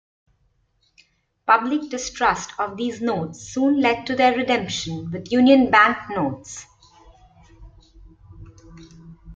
Public 1.45 1.91
distrust 1.91 2.53
of 2.57 2.75
these 2.75 3.01
notes 3.01 3.39
soon 3.53 3.79
led 3.81 4.07
to 4.07 4.15
their 4.15 4.35
redemption 4.35 5.11
with 5.11 5.31
Union 5.31 5.69
Bank 5.69 5.95
notes. 6.09 6.65